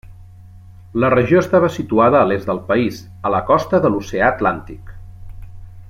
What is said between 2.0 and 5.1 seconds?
a l'est del país, a la costa de l'oceà Atlàntic.